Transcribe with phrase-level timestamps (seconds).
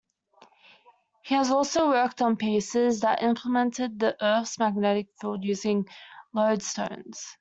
[1.21, 5.87] He has also worked on pieces that implemented the Earth's magnetic field using
[6.33, 7.29] lodestones.